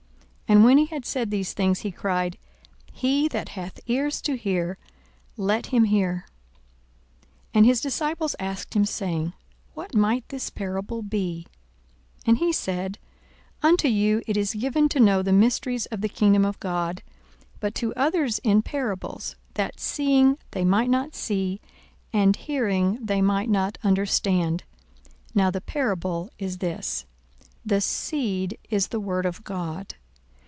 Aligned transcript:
And 0.51 0.65
when 0.65 0.77
he 0.77 0.87
had 0.87 1.05
said 1.05 1.31
these 1.31 1.53
things, 1.53 1.79
he 1.79 1.93
cried, 1.93 2.37
He 2.91 3.29
that 3.29 3.47
hath 3.55 3.79
ears 3.87 4.21
to 4.23 4.35
hear, 4.35 4.77
let 5.37 5.67
him 5.67 5.85
hear. 5.85 6.25
42:008:009 7.53 7.53
And 7.53 7.65
his 7.65 7.79
disciples 7.79 8.35
asked 8.37 8.73
him, 8.75 8.83
saying, 8.83 9.31
What 9.75 9.95
might 9.95 10.27
this 10.27 10.49
parable 10.49 11.03
be? 11.03 11.47
42:008:010 12.25 12.27
And 12.27 12.37
he 12.39 12.51
said, 12.51 12.97
Unto 13.63 13.87
you 13.87 14.21
it 14.27 14.35
is 14.35 14.53
given 14.53 14.89
to 14.89 14.99
know 14.99 15.21
the 15.21 15.31
mysteries 15.31 15.85
of 15.85 16.01
the 16.01 16.09
kingdom 16.09 16.43
of 16.43 16.59
God: 16.59 17.01
but 17.61 17.73
to 17.75 17.93
others 17.93 18.39
in 18.39 18.61
parables; 18.61 19.37
that 19.53 19.79
seeing 19.79 20.37
they 20.51 20.65
might 20.65 20.89
not 20.89 21.15
see, 21.15 21.61
and 22.11 22.35
hearing 22.35 22.99
they 23.01 23.21
might 23.21 23.49
not 23.49 23.77
understand. 23.85 24.65
42:008:011 25.29 25.35
Now 25.35 25.49
the 25.49 25.61
parable 25.61 26.29
is 26.37 26.57
this: 26.57 27.05
The 27.65 27.79
seed 27.79 28.57
is 28.69 28.89
the 28.89 28.99
word 28.99 29.25
of 29.25 29.45
God. 29.45 29.95